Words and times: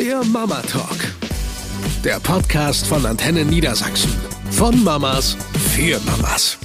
Der 0.00 0.24
Mama 0.24 0.62
Talk. 0.62 0.96
Der 2.02 2.18
Podcast 2.20 2.86
von 2.86 3.04
Antenne 3.04 3.44
Niedersachsen. 3.44 4.10
Von 4.50 4.82
Mamas 4.82 5.36
für 5.74 6.00
Mamas. 6.06 6.56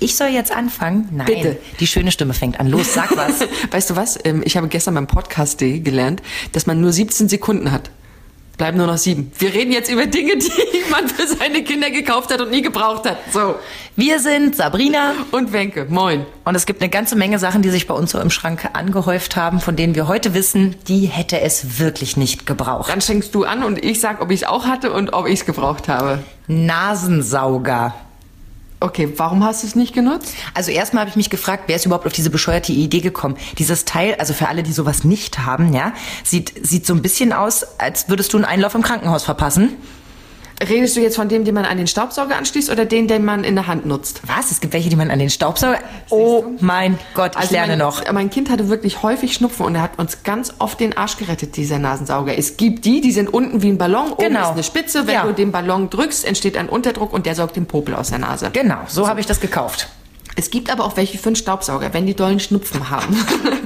Ich 0.00 0.16
soll 0.16 0.28
jetzt 0.28 0.52
anfangen? 0.52 1.08
Nein. 1.12 1.24
Bitte. 1.28 1.58
Die 1.80 1.86
schöne 1.86 2.12
Stimme 2.12 2.34
fängt 2.34 2.60
an. 2.60 2.68
Los, 2.68 2.92
sag 2.92 3.16
was. 3.16 3.40
Weißt 3.70 3.88
du 3.88 3.96
was? 3.96 4.18
Ähm, 4.24 4.42
Ich 4.44 4.58
habe 4.58 4.68
gestern 4.68 4.92
beim 4.92 5.06
Podcast 5.06 5.62
Day 5.62 5.80
gelernt, 5.80 6.20
dass 6.52 6.66
man 6.66 6.78
nur 6.78 6.92
17 6.92 7.30
Sekunden 7.30 7.72
hat. 7.72 7.90
Bleiben 8.56 8.78
nur 8.78 8.86
noch 8.86 8.96
sieben. 8.96 9.30
Wir 9.38 9.52
reden 9.52 9.70
jetzt 9.70 9.90
über 9.90 10.06
Dinge, 10.06 10.38
die 10.38 10.50
man 10.90 11.06
für 11.08 11.26
seine 11.26 11.62
Kinder 11.62 11.90
gekauft 11.90 12.32
hat 12.32 12.40
und 12.40 12.50
nie 12.50 12.62
gebraucht 12.62 13.04
hat. 13.08 13.18
So. 13.30 13.56
Wir 13.96 14.18
sind 14.18 14.56
Sabrina 14.56 15.12
Und 15.30 15.52
Wenke. 15.52 15.86
Moin. 15.90 16.24
und 16.44 16.54
es 16.54 16.64
gibt 16.64 16.80
eine 16.80 16.88
ganze 16.88 17.16
Menge 17.16 17.38
Sachen, 17.38 17.60
die 17.60 17.68
sich 17.70 17.86
bei 17.86 17.94
uns 17.94 18.12
so 18.12 18.18
im 18.20 18.30
Schrank 18.30 18.70
angehäuft 18.72 19.36
haben, 19.36 19.60
von 19.60 19.76
denen 19.76 19.94
wir 19.94 20.08
heute 20.08 20.32
wissen, 20.32 20.74
die 20.88 21.06
hätte 21.06 21.40
es 21.40 21.78
wirklich 21.78 22.16
nicht 22.16 22.46
gebraucht. 22.46 22.90
Dann 22.90 23.00
schenkst 23.02 23.34
du 23.34 23.44
an 23.44 23.62
und 23.62 23.84
ich 23.84 24.00
sag, 24.00 24.22
ob 24.22 24.30
ich 24.30 24.42
es 24.42 24.48
auch 24.48 24.66
hatte 24.66 24.92
und 24.92 25.12
ob 25.12 25.26
ich 25.26 25.40
es 25.40 25.46
gebraucht 25.46 25.88
habe. 25.88 26.20
Nasensauger. 26.46 27.94
Okay, 28.78 29.10
warum 29.16 29.42
hast 29.42 29.62
du 29.62 29.66
es 29.66 29.74
nicht 29.74 29.94
genutzt? 29.94 30.34
Also 30.52 30.70
erstmal 30.70 31.00
habe 31.00 31.10
ich 31.10 31.16
mich 31.16 31.30
gefragt, 31.30 31.64
wer 31.66 31.76
ist 31.76 31.86
überhaupt 31.86 32.06
auf 32.06 32.12
diese 32.12 32.28
bescheuerte 32.28 32.72
Idee 32.72 33.00
gekommen? 33.00 33.36
Dieses 33.56 33.86
Teil, 33.86 34.16
also 34.16 34.34
für 34.34 34.48
alle, 34.48 34.62
die 34.62 34.72
sowas 34.72 35.02
nicht 35.02 35.38
haben, 35.46 35.72
ja, 35.72 35.94
sieht, 36.24 36.52
sieht 36.66 36.84
so 36.84 36.92
ein 36.92 37.00
bisschen 37.00 37.32
aus, 37.32 37.64
als 37.78 38.10
würdest 38.10 38.34
du 38.34 38.36
einen 38.36 38.44
Einlauf 38.44 38.74
im 38.74 38.82
Krankenhaus 38.82 39.24
verpassen. 39.24 39.76
Redest 40.60 40.96
du 40.96 41.00
jetzt 41.00 41.16
von 41.16 41.28
dem, 41.28 41.44
den 41.44 41.54
man 41.54 41.66
an 41.66 41.76
den 41.76 41.86
Staubsauger 41.86 42.36
anschließt 42.36 42.70
oder 42.70 42.86
den, 42.86 43.08
den 43.08 43.24
man 43.24 43.44
in 43.44 43.54
der 43.56 43.66
Hand 43.66 43.84
nutzt? 43.84 44.22
Was? 44.26 44.50
Es 44.50 44.60
gibt 44.60 44.72
welche, 44.72 44.88
die 44.88 44.96
man 44.96 45.10
an 45.10 45.18
den 45.18 45.28
Staubsauger. 45.28 45.78
Oh 46.08 46.44
mein 46.60 46.98
Gott, 47.14 47.32
ich 47.42 47.50
lerne 47.50 47.72
mein, 47.72 47.78
noch. 47.78 48.10
Mein 48.12 48.30
Kind 48.30 48.48
hatte 48.48 48.68
wirklich 48.70 49.02
häufig 49.02 49.34
Schnupfen 49.34 49.66
und 49.66 49.74
er 49.74 49.82
hat 49.82 49.98
uns 49.98 50.22
ganz 50.22 50.54
oft 50.58 50.80
den 50.80 50.96
Arsch 50.96 51.18
gerettet, 51.18 51.56
dieser 51.56 51.78
Nasensauger. 51.78 52.38
Es 52.38 52.56
gibt 52.56 52.86
die, 52.86 53.02
die 53.02 53.12
sind 53.12 53.32
unten 53.34 53.60
wie 53.62 53.68
ein 53.68 53.76
Ballon, 53.78 54.12
oben 54.12 54.22
Genau. 54.28 54.44
ist 54.44 54.52
eine 54.52 54.62
Spitze. 54.62 55.06
Wenn 55.06 55.14
Ja. 55.14 55.24
du 55.26 55.32
den 55.34 55.52
Ballon 55.52 55.90
drückst, 55.90 56.24
entsteht 56.24 56.56
ein 56.56 56.68
Unterdruck 56.70 57.12
und 57.12 57.26
der 57.26 57.34
saugt 57.34 57.56
den 57.56 57.66
Popel 57.66 57.94
aus 57.94 58.08
der 58.08 58.18
Nase. 58.18 58.50
Genau, 58.52 58.78
so 58.86 59.08
habe 59.08 59.20
ich 59.20 59.26
das 59.26 59.40
gekauft. 59.40 59.88
Es 60.36 60.50
gibt 60.50 60.70
aber 60.70 60.84
auch 60.84 60.96
welche 60.96 61.16
für 61.16 61.30
einen 61.30 61.36
Staubsauger, 61.36 61.94
wenn 61.94 62.06
die 62.06 62.14
dollen 62.14 62.40
Schnupfen 62.40 62.90
haben. 62.90 63.16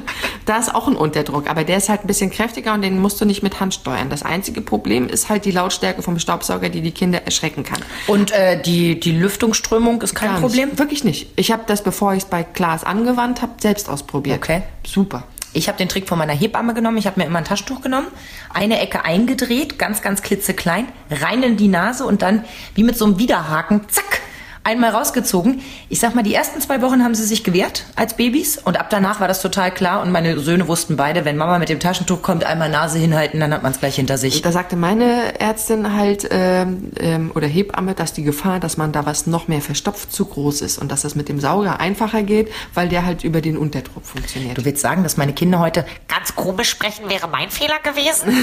da 0.47 0.57
ist 0.57 0.73
auch 0.73 0.87
ein 0.87 0.95
Unterdruck, 0.95 1.51
aber 1.51 1.65
der 1.65 1.79
ist 1.79 1.89
halt 1.89 2.05
ein 2.05 2.07
bisschen 2.07 2.31
kräftiger 2.31 2.75
und 2.75 2.83
den 2.83 3.01
musst 3.01 3.21
du 3.21 3.25
nicht 3.25 3.43
mit 3.43 3.59
Hand 3.59 3.75
steuern. 3.75 4.09
Das 4.09 4.23
einzige 4.23 4.61
Problem 4.61 5.09
ist 5.09 5.29
halt 5.29 5.45
die 5.45 5.51
Lautstärke 5.51 6.03
vom 6.03 6.21
Staubsauger, 6.21 6.69
die 6.69 6.81
die 6.81 6.93
Kinder 6.93 7.23
erschrecken 7.25 7.65
kann. 7.65 7.81
Und 8.07 8.31
äh, 8.31 8.63
die, 8.63 9.01
die 9.01 9.13
Lüftungsströmung 9.13 10.01
ist 10.03 10.15
kein 10.15 10.41
Problem? 10.41 10.79
Wirklich 10.79 11.03
nicht. 11.03 11.29
Ich 11.35 11.51
habe 11.51 11.65
das, 11.67 11.83
bevor 11.83 12.13
ich 12.15 12.23
es 12.23 12.29
bei 12.29 12.45
Klaas 12.45 12.85
angewandt 12.85 13.43
habe, 13.43 13.53
selbst 13.61 13.89
ausprobiert. 13.89 14.39
Okay. 14.39 14.63
Super. 14.87 15.25
Ich 15.53 15.67
habe 15.67 15.77
den 15.77 15.89
Trick 15.89 16.09
von 16.09 16.19
meiner 16.19 16.33
Hebamme 16.33 16.75
genommen. 16.75 16.99
Ich 16.99 17.09
habe 17.09 17.19
mir 17.19 17.27
immer 17.27 17.39
ein 17.39 17.45
Taschentuch 17.45 17.81
genommen, 17.81 18.07
eine 18.55 18.79
Ecke 18.79 19.05
eingedreht, 19.05 19.79
ganz, 19.79 20.01
ganz 20.03 20.23
klitzeklein, 20.23 20.87
rein 21.11 21.43
in 21.43 21.57
die 21.57 21.67
Nase 21.67 22.05
und 22.05 22.23
dann 22.23 22.45
wie 22.77 22.85
mit 22.85 22.97
so 22.97 23.05
einem 23.05 23.19
Widerhaken, 23.19 23.89
zack, 23.89 24.21
einmal 24.63 24.91
rausgezogen. 24.91 25.63
Ich 25.89 26.01
sag 26.01 26.15
mal, 26.15 26.23
die 26.23 26.35
ersten 26.35 26.61
zwei 26.61 26.83
Wochen 26.83 27.03
haben 27.03 27.15
sie 27.15 27.25
sich 27.25 27.45
gewehrt 27.45 27.85
als 27.97 28.15
Babys 28.17 28.59
und 28.59 28.79
ab 28.79 28.89
danach 28.91 29.21
war 29.21 29.29
das 29.29 29.41
total 29.41 29.73
klar 29.73 30.03
und 30.03 30.13
meine 30.13 30.39
Söhne 30.39 30.69
wussten 30.69 30.97
beide, 30.97 31.25
wenn 31.25 31.37
Mama 31.37 31.59
mit 31.59 31.69
dem 31.69 31.81
Taschentuch 31.81 32.23
kommt, 32.23 32.45
einmal 32.45 32.69
Nase 32.69 32.99
hinhalten, 32.99 33.41
dann 33.41 33.55
hat 33.55 33.63
man 33.63 33.73
es 33.73 33.81
gleich 33.81 33.97
hinter 33.97 34.19
sich. 34.19 34.43
Da 34.43 34.53
sagte 34.53 34.77
meine 34.77 35.41
Ärztin 35.41 35.95
halt 35.95 36.29
ähm, 36.31 36.93
ähm, 36.99 37.33
oder 37.35 37.47
Hebamme, 37.47 37.95
dass 37.95 38.13
die 38.13 38.23
Gefahr, 38.23 38.61
dass 38.61 38.77
man 38.77 38.93
da 38.93 39.07
was 39.07 39.27
noch 39.27 39.49
mehr 39.49 39.63
verstopft, 39.63 40.13
zu 40.13 40.27
groß 40.27 40.61
ist 40.61 40.79
und 40.79 40.93
dass 40.93 41.03
das 41.03 41.15
mit 41.15 41.29
dem 41.29 41.41
Sauger 41.41 41.81
einfacher 41.81 42.23
geht, 42.23 42.51
weil 42.75 42.89
der 42.89 43.07
halt 43.07 43.25
über 43.25 43.41
den 43.41 43.57
Unterdruck 43.57 44.05
funktioniert. 44.05 44.59
Du 44.59 44.65
willst 44.65 44.83
sagen, 44.83 45.03
dass 45.03 45.17
meine 45.17 45.33
Kinder 45.33 45.59
heute 45.59 45.87
Ganz 46.09 46.35
komisch 46.35 46.71
sprechen 46.71 47.09
wäre 47.09 47.29
mein 47.29 47.51
Fehler 47.51 47.79
gewesen. 47.83 48.37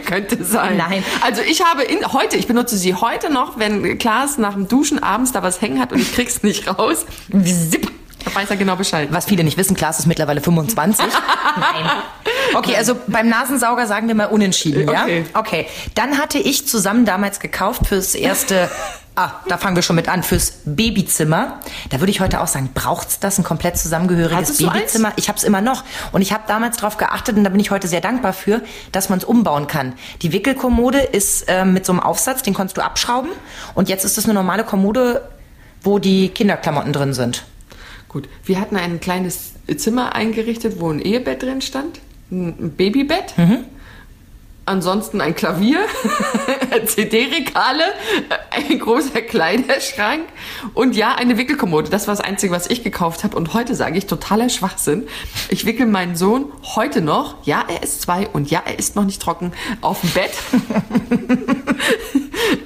Könnte 0.06 0.42
sein. 0.44 0.76
Nein. 0.76 1.04
Also 1.22 1.42
ich 1.42 1.62
habe 1.64 1.82
in, 1.82 2.12
heute, 2.12 2.36
ich 2.36 2.46
benutze 2.46 2.76
sie 2.76 2.94
heute 2.94 3.32
noch, 3.32 3.58
wenn 3.58 3.98
Klaas 3.98 4.38
nach 4.38 4.54
dem 4.54 4.68
Duschen 4.68 5.01
abends 5.02 5.32
da 5.32 5.42
was 5.42 5.60
hängen 5.60 5.80
hat 5.80 5.92
und 5.92 6.00
ich 6.00 6.14
krieg's 6.14 6.42
nicht 6.42 6.66
raus. 6.66 7.06
Zipp, 7.30 7.90
da 8.24 8.34
weiß 8.34 8.50
er 8.50 8.56
genau 8.56 8.76
Bescheid. 8.76 9.08
Was 9.10 9.26
viele 9.26 9.44
nicht 9.44 9.56
wissen, 9.56 9.76
Klaas 9.76 9.98
ist 9.98 10.06
mittlerweile 10.06 10.40
25. 10.40 11.04
Nein. 11.56 11.90
Okay, 12.54 12.76
also 12.76 12.96
beim 13.06 13.28
Nasensauger 13.28 13.86
sagen 13.86 14.08
wir 14.08 14.14
mal 14.14 14.26
unentschieden, 14.26 14.88
ja? 14.88 15.02
Okay. 15.02 15.24
Okay. 15.34 15.66
Dann 15.94 16.18
hatte 16.18 16.38
ich 16.38 16.66
zusammen 16.66 17.04
damals 17.04 17.40
gekauft 17.40 17.86
fürs 17.86 18.14
erste, 18.14 18.70
ah, 19.16 19.32
da 19.48 19.58
fangen 19.58 19.76
wir 19.76 19.82
schon 19.82 19.96
mit 19.96 20.08
an, 20.08 20.22
fürs 20.22 20.60
Babyzimmer. 20.64 21.60
Da 21.90 22.00
würde 22.00 22.10
ich 22.10 22.20
heute 22.20 22.40
auch 22.40 22.46
sagen, 22.46 22.70
braucht's 22.72 23.20
das, 23.20 23.38
ein 23.38 23.44
komplett 23.44 23.76
zusammengehöriges 23.78 24.50
eins? 24.50 24.58
Babyzimmer? 24.58 25.12
Ich 25.16 25.28
habe 25.28 25.38
es 25.38 25.44
immer 25.44 25.60
noch. 25.60 25.84
Und 26.12 26.22
ich 26.22 26.32
habe 26.32 26.44
damals 26.46 26.78
darauf 26.78 26.96
geachtet, 26.96 27.36
und 27.36 27.44
da 27.44 27.50
bin 27.50 27.60
ich 27.60 27.70
heute 27.70 27.88
sehr 27.88 28.00
dankbar 28.00 28.32
für, 28.32 28.62
dass 28.92 29.08
man 29.08 29.18
es 29.18 29.24
umbauen 29.24 29.66
kann. 29.66 29.94
Die 30.22 30.32
Wickelkommode 30.32 31.00
ist 31.00 31.48
äh, 31.48 31.64
mit 31.64 31.86
so 31.86 31.92
einem 31.92 32.00
Aufsatz, 32.00 32.42
den 32.42 32.54
konntest 32.54 32.76
du 32.76 32.82
abschrauben. 32.82 33.30
Und 33.74 33.88
jetzt 33.88 34.04
ist 34.04 34.18
es 34.18 34.24
eine 34.24 34.34
normale 34.34 34.64
Kommode, 34.64 35.22
wo 35.82 35.98
die 35.98 36.28
Kinderklamotten 36.28 36.92
drin 36.92 37.12
sind. 37.12 37.44
Gut, 38.08 38.28
wir 38.44 38.60
hatten 38.60 38.76
ein 38.76 39.00
kleines 39.00 39.52
Zimmer 39.76 40.14
eingerichtet, 40.14 40.80
wo 40.80 40.90
ein 40.90 41.00
Ehebett 41.00 41.42
drin 41.42 41.62
stand, 41.62 42.00
ein 42.30 42.72
Babybett, 42.72 43.34
ansonsten 44.66 45.20
ein 45.20 45.34
Klavier, 45.34 45.80
CD-Regale, 46.86 47.84
ein 48.54 48.78
großer 48.78 49.22
Kleiderschrank 49.22 50.24
und 50.74 50.96
ja, 50.96 51.14
eine 51.14 51.38
Wickelkommode. 51.38 51.90
Das 51.90 52.06
war 52.08 52.14
das 52.14 52.24
Einzige, 52.24 52.52
was 52.52 52.68
ich 52.68 52.82
gekauft 52.84 53.24
habe. 53.24 53.36
Und 53.36 53.54
heute 53.54 53.74
sage 53.74 53.98
ich 53.98 54.06
totaler 54.06 54.48
Schwachsinn. 54.48 55.06
Ich 55.48 55.64
wickel 55.66 55.86
meinen 55.86 56.16
Sohn 56.16 56.46
heute 56.76 57.00
noch, 57.00 57.36
ja, 57.44 57.64
er 57.68 57.82
ist 57.82 58.02
zwei 58.02 58.28
und 58.28 58.50
ja, 58.50 58.62
er 58.64 58.78
ist 58.78 58.96
noch 58.96 59.04
nicht 59.04 59.20
trocken, 59.22 59.52
auf 59.80 60.00
dem 60.00 60.10
Bett. 60.10 60.32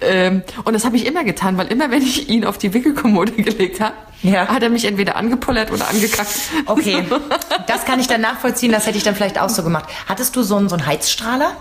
ähm, 0.01 0.43
und 0.65 0.73
das 0.75 0.85
habe 0.85 0.97
ich 0.97 1.07
immer 1.07 1.25
getan, 1.25 1.57
weil 1.57 1.69
immer, 1.69 1.91
wenn 1.91 2.03
ich 2.03 2.29
ihn 2.29 2.45
auf 2.45 2.59
die 2.59 2.73
Wickelkommode 2.75 3.33
gelegt 3.37 3.81
habe, 3.81 3.95
Ja. 4.23 4.49
hat 4.49 4.63
er 4.63 4.71
mich 4.71 4.85
entweder 4.85 5.17
angepullert 5.17 5.71
oder 5.73 5.89
angekackt. 5.89 6.31
Okay, 6.67 7.05
das 7.67 7.85
kann 7.85 8.01
ich 8.01 8.07
dann 8.07 8.21
nachvollziehen, 8.21 8.73
das 8.73 8.87
hätte 8.87 8.99
ich 8.99 9.05
dann 9.05 9.15
vielleicht 9.15 9.41
auch 9.41 9.49
so 9.49 9.63
gemacht. 9.63 9.89
Hattest 10.07 10.37
du 10.37 10.43
so 10.43 10.57
einen, 10.57 10.69
so 10.69 10.77
einen 10.77 10.87
Heizstrahler? 10.87 11.53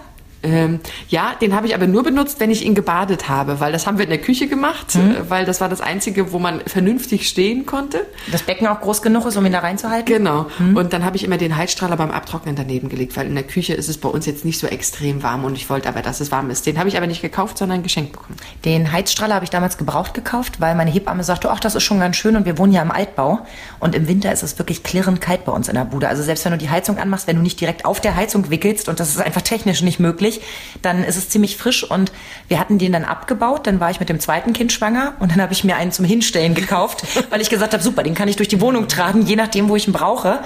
Ähm, 0.45 0.79
ja, 1.09 1.33
den 1.41 1.55
habe 1.55 1.67
ich 1.67 1.75
aber 1.75 1.87
nur 1.87 2.03
benutzt, 2.03 2.39
wenn 2.39 2.51
ich 2.51 2.65
ihn 2.65 2.75
gebadet 2.75 3.27
habe, 3.27 3.59
weil 3.59 3.71
das 3.71 3.87
haben 3.87 3.97
wir 3.97 4.03
in 4.05 4.09
der 4.11 4.21
Küche 4.21 4.47
gemacht, 4.47 4.95
Mhm. 4.95 5.15
weil 5.29 5.45
das 5.45 5.59
war 5.61 5.69
das 5.69 5.81
Einzige, 5.81 6.31
wo 6.31 6.39
man 6.39 6.61
vernünftig 6.67 7.27
stehen 7.27 7.65
konnte. 7.65 8.05
Das 8.31 8.43
Becken 8.43 8.67
auch 8.67 8.79
groß 8.81 9.01
genug 9.01 9.25
ist, 9.25 9.35
um 9.37 9.45
ihn 9.45 9.51
da 9.51 9.59
reinzuhalten? 9.59 10.05
Genau. 10.05 10.47
Mhm. 10.59 10.77
Und 10.77 10.93
dann 10.93 11.03
habe 11.03 11.15
ich 11.17 11.23
immer 11.23 11.37
den 11.37 11.57
Heizstrahler 11.57 11.97
beim 11.97 12.11
Abtrocknen 12.11 12.55
daneben 12.55 12.89
gelegt, 12.89 13.17
weil 13.17 13.27
in 13.27 13.35
der 13.35 13.43
Küche 13.43 13.73
ist 13.73 13.89
es 13.89 13.97
bei 13.97 14.09
uns 14.09 14.25
jetzt 14.25 14.45
nicht 14.45 14.59
so 14.59 14.67
extrem 14.67 15.23
warm 15.23 15.43
und 15.45 15.55
ich 15.55 15.69
wollte 15.69 15.89
aber, 15.89 16.01
dass 16.01 16.19
es 16.21 16.31
warm 16.31 16.49
ist. 16.49 16.65
Den 16.65 16.77
habe 16.77 16.87
ich 16.89 16.97
aber 16.97 17.07
nicht 17.07 17.21
gekauft, 17.21 17.57
sondern 17.57 17.81
geschenkt 17.83 18.11
bekommen. 18.11 18.35
Den 18.63 18.91
Heizstrahler 18.91 19.35
habe 19.35 19.45
ich 19.45 19.49
damals 19.51 19.77
gebraucht 19.77 20.13
gekauft, 20.13 20.61
weil 20.61 20.75
meine 20.75 20.91
Hebamme 20.91 21.23
sagte, 21.23 21.49
ach, 21.51 21.59
das 21.59 21.75
ist 21.75 21.83
schon 21.83 21.99
ganz 21.99 22.15
schön 22.17 22.35
und 22.35 22.45
wir 22.45 22.57
wohnen 22.57 22.73
ja 22.73 22.81
im 22.81 22.91
Altbau. 22.91 23.39
Und 23.79 23.95
im 23.95 24.07
Winter 24.07 24.31
ist 24.31 24.43
es 24.43 24.57
wirklich 24.59 24.83
klirrend 24.83 25.21
kalt 25.21 25.45
bei 25.45 25.51
uns 25.51 25.67
in 25.67 25.75
der 25.75 25.85
Bude. 25.85 26.07
Also 26.07 26.21
selbst 26.23 26.45
wenn 26.45 26.51
du 26.51 26.57
die 26.57 26.69
Heizung 26.69 26.97
anmachst, 26.97 27.27
wenn 27.27 27.35
du 27.37 27.41
nicht 27.41 27.59
direkt 27.59 27.85
auf 27.85 27.99
der 27.99 28.15
Heizung 28.15 28.49
wickelst 28.49 28.89
und 28.89 28.99
das 28.99 29.09
ist 29.09 29.21
einfach 29.21 29.41
technisch 29.41 29.81
nicht 29.81 29.99
möglich, 29.99 30.34
dann 30.81 31.03
ist 31.03 31.15
es 31.15 31.29
ziemlich 31.29 31.57
frisch 31.57 31.83
und 31.83 32.11
wir 32.47 32.59
hatten 32.59 32.77
den 32.77 32.91
dann 32.91 33.05
abgebaut. 33.05 33.67
Dann 33.67 33.79
war 33.79 33.91
ich 33.91 33.99
mit 33.99 34.09
dem 34.09 34.19
zweiten 34.19 34.53
Kind 34.53 34.71
schwanger 34.71 35.13
und 35.19 35.31
dann 35.31 35.41
habe 35.41 35.53
ich 35.53 35.63
mir 35.63 35.75
einen 35.75 35.91
zum 35.91 36.05
Hinstellen 36.05 36.53
gekauft, 36.53 37.05
weil 37.29 37.41
ich 37.41 37.49
gesagt 37.49 37.73
habe, 37.73 37.83
super, 37.83 38.03
den 38.03 38.15
kann 38.15 38.27
ich 38.27 38.35
durch 38.35 38.49
die 38.49 38.61
Wohnung 38.61 38.87
tragen, 38.87 39.25
je 39.25 39.35
nachdem, 39.35 39.69
wo 39.69 39.75
ich 39.75 39.87
ihn 39.87 39.93
brauche. 39.93 40.39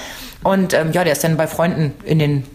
Und 0.44 0.74
ähm, 0.74 0.92
ja, 0.92 1.04
der 1.04 1.14
ist 1.14 1.24
dann 1.24 1.38
bei 1.38 1.48
Freunden 1.48 1.94
in 2.06 2.20
den, 2.20 2.46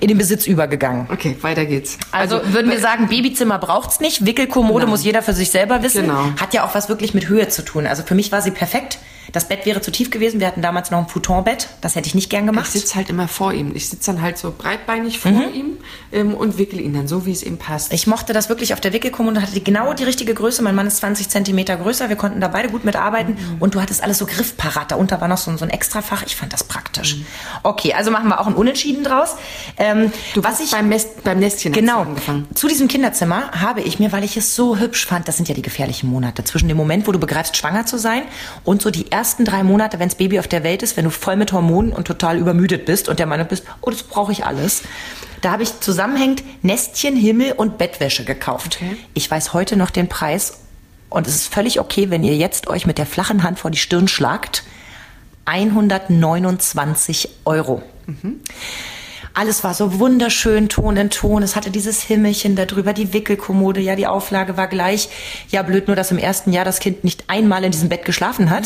in 0.00 0.08
den 0.08 0.18
Besitz 0.18 0.46
übergegangen. 0.46 1.08
Okay, 1.10 1.36
weiter 1.40 1.64
geht's. 1.64 1.98
Also, 2.12 2.40
würden 2.52 2.70
wir 2.70 2.80
sagen, 2.80 3.08
Babyzimmer 3.08 3.58
braucht's 3.58 4.00
nicht, 4.00 4.26
Wickelkommode 4.26 4.84
Nein. 4.84 4.90
muss 4.90 5.04
jeder 5.04 5.22
für 5.22 5.32
sich 5.32 5.50
selber 5.50 5.82
wissen. 5.82 6.02
Genau. 6.02 6.24
Hat 6.40 6.52
ja 6.52 6.64
auch 6.64 6.74
was 6.74 6.88
wirklich 6.88 7.14
mit 7.14 7.28
Höhe 7.28 7.48
zu 7.48 7.64
tun. 7.64 7.86
Also 7.86 8.02
für 8.02 8.14
mich 8.14 8.32
war 8.32 8.42
sie 8.42 8.50
perfekt. 8.50 8.98
Das 9.36 9.48
Bett 9.48 9.66
wäre 9.66 9.82
zu 9.82 9.90
tief 9.92 10.10
gewesen. 10.10 10.40
Wir 10.40 10.46
hatten 10.46 10.62
damals 10.62 10.90
noch 10.90 10.96
ein 10.98 11.08
Futonbett. 11.08 11.68
Das 11.82 11.94
hätte 11.94 12.06
ich 12.08 12.14
nicht 12.14 12.30
gern 12.30 12.44
Ich 12.44 12.50
gemacht. 12.50 12.72
sitze 12.72 12.94
halt 12.94 13.10
immer 13.10 13.28
vor 13.28 13.52
ihm. 13.52 13.72
Ich 13.76 13.90
sitze 13.90 14.10
dann 14.12 14.22
halt 14.22 14.38
so 14.38 14.50
breitbeinig 14.56 15.18
vor 15.18 15.30
ihm 15.30 15.76
ähm, 16.10 16.32
und 16.32 16.56
wickel 16.56 16.80
ihn 16.80 16.94
dann 16.94 17.06
so, 17.06 17.26
wie 17.26 17.32
es 17.32 17.42
ihm 17.42 17.58
passt. 17.58 17.90
Mhm. 17.90 17.96
Ich 17.96 18.06
mochte 18.06 18.32
das 18.32 18.48
wirklich 18.48 18.72
auf 18.72 18.80
der 18.80 18.94
Wickelkommode, 18.94 19.42
hatte 19.42 19.60
genau 19.60 19.92
die 19.92 20.04
richtige 20.04 20.32
Größe. 20.32 20.62
Mein 20.62 20.74
Mann 20.74 20.86
ist 20.86 20.96
20 20.96 21.28
Zentimeter 21.28 21.76
größer. 21.76 22.08
Wir 22.08 22.16
konnten 22.16 22.40
da 22.40 22.48
beide 22.48 22.70
gut 22.70 22.86
mitarbeiten. 22.86 23.34
Mhm. 23.34 23.56
Und 23.60 23.74
du 23.74 23.82
hattest 23.82 24.02
alles 24.02 24.16
so 24.16 24.24
griffparat. 24.24 24.90
Darunter 24.90 25.20
war 25.20 25.28
noch 25.28 25.36
so, 25.36 25.50
ein- 25.50 25.58
so 25.58 25.66
ein 25.66 25.70
Extrafach. 25.70 26.22
Ich 26.24 26.34
fand 26.34 26.54
das 26.54 26.64
praktisch. 26.64 27.16
Mhm. 27.16 27.26
Okay, 27.62 27.92
also 27.92 28.10
machen 28.10 28.28
wir 28.28 28.40
auch 28.40 28.46
ein 28.46 28.54
Unentschieden 28.54 29.04
draus. 29.04 29.34
Ähm, 29.76 30.12
du 30.32 30.42
was 30.42 30.60
ich 30.60 30.70
beim, 30.70 30.88
Nest, 30.88 31.24
beim 31.24 31.40
Nestchen 31.40 31.74
Genau. 31.74 32.00
angefangen. 32.00 32.46
Zu 32.54 32.68
diesem 32.68 32.88
Kinderzimmer 32.88 33.50
habe 33.52 33.82
ich 33.82 33.98
mir, 33.98 34.12
weil 34.12 34.24
ich 34.24 34.38
es 34.38 34.54
so 34.56 34.78
hübsch 34.78 35.04
fand, 35.04 35.28
das 35.28 35.36
sind 35.36 35.46
ja 35.50 35.54
die 35.54 35.60
gefährlichen 35.60 36.08
Monate, 36.08 36.42
zwischen 36.42 36.68
dem 36.68 36.78
Moment, 36.78 37.06
wo 37.06 37.12
du 37.12 37.18
begreifst, 37.18 37.54
schwanger 37.58 37.84
zu 37.84 37.98
sein 37.98 38.22
und 38.64 38.80
so 38.80 38.90
die 38.90 39.12
ersten 39.26 39.44
drei 39.44 39.64
Monate, 39.64 39.98
wenn 39.98 40.08
das 40.08 40.16
Baby 40.16 40.38
auf 40.38 40.46
der 40.46 40.62
Welt 40.62 40.84
ist, 40.84 40.96
wenn 40.96 41.04
du 41.04 41.10
voll 41.10 41.34
mit 41.34 41.52
Hormonen 41.52 41.92
und 41.92 42.06
total 42.06 42.38
übermüdet 42.38 42.84
bist 42.84 43.08
und 43.08 43.18
der 43.18 43.26
Meinung 43.26 43.48
bist, 43.48 43.64
oh, 43.80 43.90
das 43.90 44.04
brauche 44.04 44.30
ich 44.30 44.46
alles. 44.46 44.82
Da 45.40 45.50
habe 45.50 45.64
ich 45.64 45.80
zusammenhängend 45.80 46.44
Nestchen, 46.62 47.16
Himmel 47.16 47.50
und 47.50 47.76
Bettwäsche 47.76 48.24
gekauft. 48.24 48.78
Okay. 48.80 48.96
Ich 49.14 49.28
weiß 49.28 49.52
heute 49.52 49.76
noch 49.76 49.90
den 49.90 50.08
Preis 50.08 50.60
und 51.10 51.26
es 51.26 51.34
ist 51.34 51.52
völlig 51.52 51.80
okay, 51.80 52.08
wenn 52.08 52.22
ihr 52.22 52.36
jetzt 52.36 52.68
euch 52.68 52.86
mit 52.86 52.98
der 52.98 53.06
flachen 53.06 53.42
Hand 53.42 53.58
vor 53.58 53.72
die 53.72 53.78
Stirn 53.78 54.06
schlagt. 54.06 54.62
129 55.46 57.28
Euro. 57.44 57.82
Alles 59.38 59.62
war 59.64 59.74
so 59.74 59.98
wunderschön, 59.98 60.70
Ton 60.70 60.96
in 60.96 61.10
Ton. 61.10 61.42
Es 61.42 61.56
hatte 61.56 61.70
dieses 61.70 62.00
Himmelchen 62.00 62.56
darüber, 62.56 62.94
die 62.94 63.12
Wickelkommode, 63.12 63.80
ja, 63.80 63.94
die 63.94 64.06
Auflage 64.06 64.56
war 64.56 64.66
gleich. 64.66 65.10
Ja, 65.50 65.60
blöd 65.60 65.88
nur, 65.88 65.94
dass 65.94 66.10
im 66.10 66.16
ersten 66.16 66.54
Jahr 66.54 66.64
das 66.64 66.80
Kind 66.80 67.04
nicht 67.04 67.24
einmal 67.26 67.62
in 67.62 67.70
diesem 67.70 67.90
Bett 67.90 68.06
geschlafen 68.06 68.48
hat. 68.48 68.64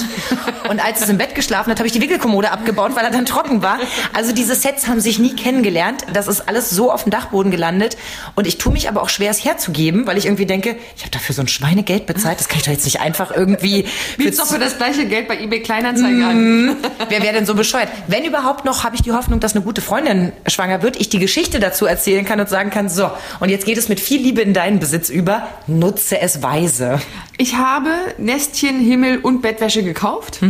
Und 0.69 0.79
als 0.79 1.01
es 1.01 1.09
im 1.09 1.19
Bett 1.19 1.35
geschlafen 1.35 1.73
hat, 1.73 1.81
habe 1.81 1.89
ich 1.89 1.93
die 1.93 2.01
Wickelkommode 2.01 2.53
abgebaut, 2.53 2.93
weil 2.95 3.05
er 3.05 3.11
dann 3.11 3.27
trocken 3.27 3.63
war. 3.63 3.81
Also 4.13 4.31
diese 4.31 4.55
Sets 4.55 4.87
haben 4.87 5.01
sich 5.01 5.19
nie 5.19 5.35
kennengelernt. 5.35 6.05
Das 6.13 6.29
ist 6.29 6.49
alles 6.49 6.71
so 6.71 6.93
auf 6.93 7.03
dem 7.03 7.11
Dachboden 7.11 7.51
gelandet. 7.51 7.97
Und 8.37 8.47
ich 8.47 8.57
tue 8.57 8.73
mich 8.73 8.89
aber 8.89 9.03
auch 9.03 9.09
schwer, 9.09 9.33
es 9.33 9.45
herzugeben, 9.45 10.07
weil 10.07 10.19
ich 10.19 10.27
irgendwie 10.27 10.47
denke, 10.47 10.77
ich 10.97 11.03
habe 11.03 11.11
dafür 11.11 11.35
so 11.35 11.43
ein 11.43 11.49
Schweinegeld 11.49 12.07
bezahlt. 12.07 12.39
Das 12.39 12.49
kann 12.49 12.59
ich 12.59 12.65
doch 12.67 12.73
jetzt 12.73 12.85
nicht 12.85 13.01
einfach 13.01 13.33
irgendwie... 13.33 13.87
Biet's 14.19 14.37
doch 14.37 14.47
für 14.47 14.61
das 14.61 14.79
gleiche 14.79 15.07
Geld 15.07 15.27
bei 15.27 15.37
eBay 15.37 15.63
Kleinanzeigen 15.63 16.23
an. 16.23 16.77
Wer 17.09 17.23
wäre 17.25 17.35
denn 17.35 17.45
so 17.45 17.57
bescheuert? 17.57 17.89
Wenn 18.07 18.25
überhaupt 18.25 18.65
noch, 18.65 18.85
habe 18.85 18.95
ich 18.95 19.03
die 19.03 19.11
Hoffnung, 19.11 19.41
dass 19.41 19.57
eine 19.57 19.65
gute 19.65 19.81
Freundin 19.81 20.31
schwanger 20.47 20.60
wird, 20.83 21.01
ich 21.01 21.09
die 21.09 21.19
Geschichte 21.19 21.59
dazu 21.59 21.87
erzählen 21.87 22.25
kann 22.25 22.39
und 22.41 22.49
sagen 22.49 22.71
kann, 22.71 22.89
so, 22.89 23.11
und 23.41 23.49
jetzt 23.49 23.65
geht 23.65 23.79
es 23.79 23.89
mit 23.89 24.01
viel 24.01 24.21
Liebe 24.21 24.43
in 24.43 24.55
deinen 24.55 24.79
Besitz 24.79 25.09
über, 25.09 25.49
nutze 25.67 26.21
es 26.21 26.43
weise. 26.43 27.01
Ich 27.39 27.57
habe 27.57 27.91
Nestchen, 28.19 28.79
Himmel 28.79 29.19
und 29.19 29.43
Bettwäsche 29.43 29.83
gekauft 29.83 30.41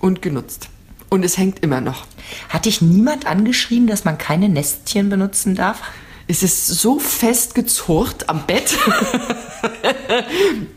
und 0.00 0.22
genutzt. 0.22 0.68
Und 1.08 1.24
es 1.24 1.38
hängt 1.38 1.62
immer 1.62 1.80
noch. 1.80 2.06
Hat 2.48 2.64
dich 2.64 2.82
niemand 2.82 3.26
angeschrieben, 3.26 3.86
dass 3.86 4.04
man 4.04 4.18
keine 4.18 4.48
Nestchen 4.48 5.08
benutzen 5.08 5.54
darf? 5.54 5.80
Es 6.26 6.42
ist 6.42 6.66
so 6.66 6.98
festgezurrt 6.98 8.30
am 8.30 8.46
Bett, 8.46 8.74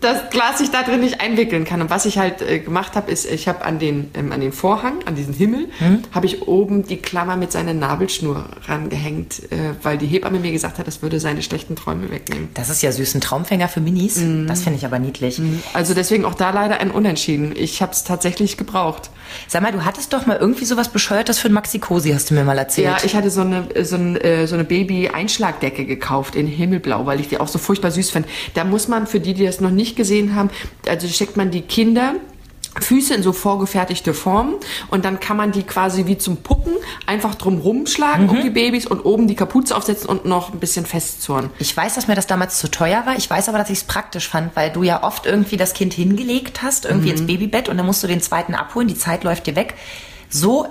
dass 0.02 0.30
Glas 0.30 0.58
sich 0.58 0.72
da 0.72 0.84
drin 0.84 1.00
nicht 1.00 1.22
einwickeln 1.22 1.64
kann. 1.64 1.82
Und 1.82 1.90
was 1.90 2.06
ich 2.06 2.18
halt 2.18 2.42
äh, 2.42 2.60
gemacht 2.60 2.96
habe, 2.96 3.10
ist, 3.12 3.26
ich 3.26 3.48
habe 3.48 3.64
an 3.64 3.80
den, 3.80 4.12
ähm, 4.14 4.34
an 4.34 4.42
den 4.42 4.52
Vorhang, 4.52 5.00
an 5.06 5.16
diesen 5.16 5.34
Himmel, 5.34 5.70
habe 6.14 6.26
ich 6.26 6.48
oben 6.48 6.86
die 6.86 6.98
Klammer 6.98 7.38
mit 7.38 7.52
seiner 7.52 7.74
Nabelschnur 7.74 8.46
rangehängt, 8.66 9.52
äh, 9.52 9.74
weil 9.84 9.98
die 9.98 10.08
Hebamme 10.08 10.40
mir 10.40 10.52
gesagt 10.52 10.80
hat, 10.80 10.88
das 10.88 11.02
würde 11.02 11.20
seine 11.20 11.42
schlechten 11.42 11.76
Träume 11.76 12.12
wegnehmen. 12.12 12.50
Das 12.54 12.70
ist 12.70 12.82
ja 12.82 12.92
süß, 12.92 13.16
ein 13.16 13.22
Traumfänger 13.22 13.70
für 13.70 13.80
Minis. 13.80 14.22
Das 14.48 14.64
finde 14.64 14.78
ich 14.78 14.86
aber 14.86 15.00
niedlich. 15.00 15.42
Also 15.74 15.94
deswegen 15.94 16.26
auch 16.26 16.36
da 16.36 16.50
leider 16.50 16.80
ein 16.80 16.92
Unentschieden. 16.92 17.54
Ich 17.56 17.82
habe 17.82 17.94
es 17.94 18.04
tatsächlich 18.04 18.58
gebraucht. 18.58 19.10
Sag 19.48 19.62
mal, 19.62 19.72
du 19.72 19.86
hattest 19.86 20.14
doch 20.14 20.26
mal 20.26 20.38
irgendwie 20.38 20.66
sowas 20.66 20.90
Bescheuertes 20.90 21.40
für 21.40 21.50
ein 21.50 21.54
Maxi-Cosi, 21.54 22.12
hast 22.12 22.30
du 22.30 22.34
mir 22.34 22.44
mal 22.44 22.58
erzählt. 22.58 22.88
Ja, 22.88 22.98
ich 23.04 23.16
hatte 23.16 23.30
so 23.30 23.42
eine, 23.42 23.68
so 23.84 23.96
ein, 23.96 24.16
äh, 24.18 24.48
so 24.48 24.56
eine 24.56 24.64
Baby-Einschlagdecke 24.64 25.86
gekauft 25.86 26.36
in 26.36 26.48
Himmelblau, 26.48 27.06
weil 27.06 27.20
ich 27.20 27.28
die 27.28 27.40
auch 27.40 27.48
so 27.48 27.60
furchtbar 27.60 27.92
süß 27.92 28.12
fand. 28.12 28.28
Da 28.54 28.64
muss 28.64 28.88
man, 28.88 29.08
für 29.08 29.20
die, 29.20 29.34
die 29.34 29.46
das 29.46 29.62
noch 29.62 29.72
nicht 29.72 29.96
gesehen 29.96 30.36
haben, 30.36 30.50
also 30.88 31.08
steckt 31.08 31.38
man 31.38 31.52
die 31.52 31.62
Kinder 31.62 32.16
Füße 32.82 33.14
in 33.14 33.24
so 33.24 33.34
vorgefertigte 33.34 34.14
Formen 34.14 34.56
und 34.90 35.06
dann 35.06 35.20
kann 35.20 35.38
man 35.38 35.52
die 35.52 35.64
quasi 35.64 36.06
wie 36.06 36.18
zum 36.18 36.38
Puppen 36.38 36.74
einfach 37.06 37.36
drum 37.36 37.60
rumschlagen 37.60 38.30
um 38.30 38.42
die 38.42 38.50
Babys 38.50 38.86
und 38.86 39.06
oben 39.06 39.28
die 39.28 39.36
Kapuze 39.36 39.76
aufsetzen 39.76 40.10
und 40.10 40.26
noch 40.26 40.54
ein 40.54 40.60
bisschen 40.60 40.86
festzurren. 40.86 41.50
Ich 41.60 41.76
weiß, 41.76 41.96
dass 41.96 42.08
mir 42.08 42.16
das 42.16 42.28
damals 42.28 42.60
zu 42.60 42.70
teuer 42.70 43.06
war. 43.06 43.18
Ich 43.18 43.30
weiß 43.30 43.50
aber, 43.50 43.58
dass 43.58 43.70
ich 43.70 43.80
es 43.80 43.84
praktisch 43.84 44.28
fand, 44.28 44.56
weil 44.56 44.72
du 44.72 44.84
ja 44.84 45.04
oft 45.04 45.26
irgendwie 45.26 45.58
das 45.58 45.74
Kind 45.74 45.94
hingelegt 45.94 46.62
hast, 46.62 46.86
irgendwie 46.86 47.10
ins 47.10 47.26
Babybett 47.26 47.70
und 47.70 47.78
dann 47.78 47.86
musst 47.86 48.04
du 48.04 48.08
den 48.08 48.22
zweiten 48.22 48.56
abholen, 48.56 48.88
die 48.88 48.96
Zeit 48.98 49.24
läuft 49.24 49.48
dir 49.48 49.56
weg. 49.56 49.76
So 50.30 50.68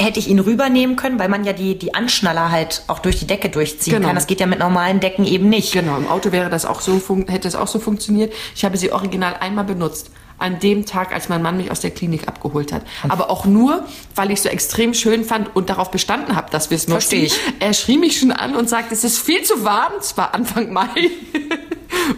hätte 0.00 0.18
ich 0.20 0.28
ihn 0.28 0.38
rübernehmen 0.38 0.96
können, 0.96 1.18
weil 1.18 1.28
man 1.28 1.44
ja 1.44 1.52
die, 1.52 1.76
die 1.78 1.94
Anschnaller 1.94 2.50
halt 2.50 2.82
auch 2.86 3.00
durch 3.00 3.18
die 3.18 3.26
Decke 3.26 3.48
durchziehen 3.48 3.94
Genau. 3.94 4.06
kann. 4.06 4.14
Das 4.14 4.26
geht 4.26 4.40
ja 4.40 4.46
mit 4.46 4.58
normalen 4.60 5.00
Decken 5.00 5.24
eben 5.24 5.48
nicht. 5.48 5.72
Genau, 5.72 5.96
im 5.96 6.06
Auto 6.08 6.30
wäre 6.32 6.50
das 6.50 6.64
auch 6.64 6.80
so, 6.80 7.00
hätte 7.26 7.48
es 7.48 7.54
auch 7.56 7.66
so 7.68 7.78
funktioniert. 7.80 8.32
Ich 8.54 8.64
habe 8.64 8.76
sie 8.76 8.92
original 8.92 9.34
einmal 9.40 9.64
benutzt. 9.64 10.10
An 10.40 10.60
dem 10.60 10.86
Tag, 10.86 11.12
als 11.12 11.28
mein 11.28 11.42
Mann 11.42 11.56
mich 11.56 11.72
aus 11.72 11.80
der 11.80 11.90
Klinik 11.90 12.28
abgeholt 12.28 12.72
hat. 12.72 12.82
Aber 13.08 13.28
auch 13.28 13.44
nur, 13.44 13.84
weil 14.14 14.30
ich 14.30 14.36
es 14.36 14.44
so 14.44 14.48
extrem 14.48 14.94
schön 14.94 15.24
fand 15.24 15.56
und 15.56 15.68
darauf 15.68 15.90
bestanden 15.90 16.36
habe, 16.36 16.48
dass 16.52 16.70
wir 16.70 16.76
es 16.76 16.86
nutzen. 16.86 17.00
Versteh 17.00 17.24
ich. 17.24 17.34
Er 17.58 17.74
schrie 17.74 17.98
mich 17.98 18.20
schon 18.20 18.30
an 18.30 18.54
und 18.54 18.68
sagte, 18.68 18.94
es 18.94 19.02
ist 19.02 19.18
viel 19.18 19.42
zu 19.42 19.64
warm. 19.64 19.94
Es 19.98 20.16
war 20.16 20.34
Anfang 20.34 20.72
Mai. 20.72 20.86